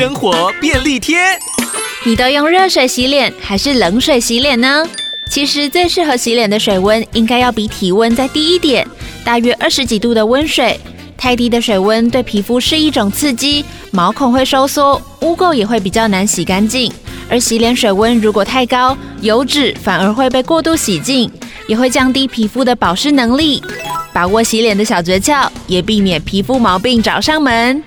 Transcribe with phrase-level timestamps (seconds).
[0.00, 1.18] 生活便利贴。
[2.06, 4.88] 你都用热水洗脸还是冷水洗脸呢？
[5.30, 8.88] 其实最适合洗脸的水温应该要比体温再低一点
[9.22, 10.80] 大约二十几度的温水。
[11.18, 16.90] 太低的水温对皮肤是一种刺激毛孔会收缩污垢也会比较难洗干净。
[17.28, 21.30] 而洗脸水温如果太高油脂反而会被过度洗净
[21.66, 23.62] 也会降低皮肤的保湿能力。
[24.14, 27.84] 把握洗脸的小诀窍也避免皮肤毛病找上门。